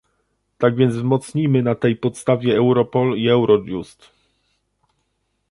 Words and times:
Tak 0.57 0.75
więc 0.75 0.95
wzmocnijmy 0.95 1.63
na 1.63 1.75
tej 1.75 1.95
podstawie 1.95 2.57
Europol 2.57 3.17
i 3.17 3.29
Eurojust 3.29 4.09